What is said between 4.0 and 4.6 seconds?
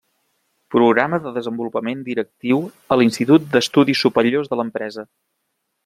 Superiors